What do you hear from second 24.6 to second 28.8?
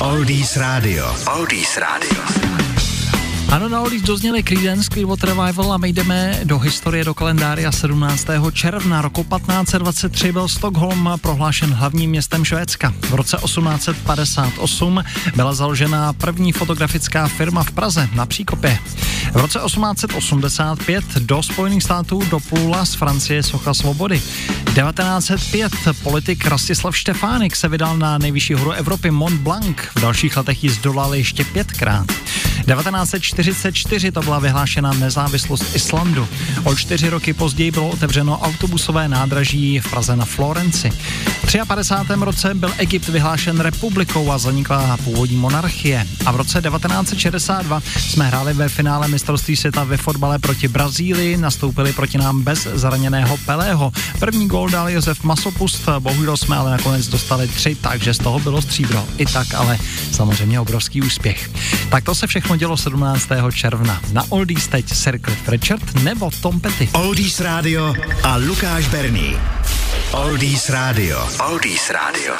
1905 politik Rastislav Štefánik se vydal na nejvyšší horu